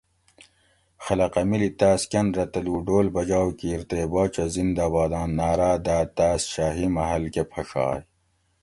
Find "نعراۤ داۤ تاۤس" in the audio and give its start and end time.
5.37-6.41